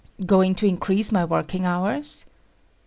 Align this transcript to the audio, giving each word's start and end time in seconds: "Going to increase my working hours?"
"Going 0.25 0.55
to 0.55 0.65
increase 0.65 1.11
my 1.11 1.23
working 1.25 1.63
hours?" 1.63 2.25